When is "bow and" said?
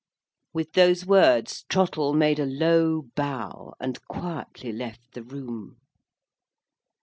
3.15-4.01